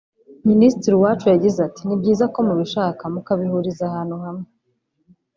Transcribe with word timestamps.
Minisitiri 0.49 0.93
Uwacu 0.95 1.25
yagize 1.33 1.59
ati 1.67 1.81
“Ni 1.83 1.95
byiza 2.01 2.25
ko 2.33 2.39
mubishaka 2.47 3.03
mukabihuriza 3.13 3.83
ahantu 3.89 4.15
hamwe 4.23 4.47